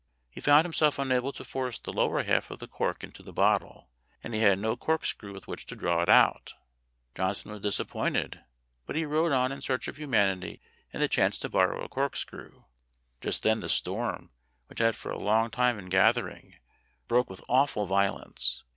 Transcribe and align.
He 0.31 0.41
found 0.41 0.65
himself 0.65 0.97
unable 0.97 1.31
to 1.31 1.43
force 1.43 1.77
the 1.77 1.93
lower 1.93 2.23
half 2.23 2.49
of 2.49 2.57
the 2.57 2.67
cork 2.67 3.03
into 3.03 3.21
the 3.21 3.31
bottle, 3.31 3.91
and 4.23 4.33
he 4.33 4.39
had 4.39 4.57
no 4.57 4.75
cork 4.75 5.05
screw 5.05 5.31
with 5.31 5.45
which 5.47 5.67
to 5.67 5.75
draw 5.75 6.01
it 6.01 6.09
out. 6.09 6.55
Johnson 7.13 7.51
was 7.51 7.61
dis 7.61 7.79
appointed, 7.79 8.43
but 8.87 8.95
he 8.95 9.05
rode 9.05 9.31
on 9.31 9.51
in 9.51 9.61
search 9.61 9.87
of 9.87 9.97
humanity 9.97 10.59
and 10.91 11.03
the 11.03 11.07
chance 11.07 11.37
to 11.37 11.49
borrow 11.49 11.83
a 11.83 11.87
corkscrew. 11.87 12.63
Just 13.21 13.43
then 13.43 13.59
the 13.59 13.69
storm, 13.69 14.31
which 14.65 14.79
had 14.79 14.95
for 14.95 15.11
a 15.11 15.19
long 15.19 15.51
time 15.51 15.75
been 15.75 15.85
gathering, 15.87 16.55
broke 17.07 17.29
with 17.29 17.43
awful 17.47 17.85
violence. 17.85 18.63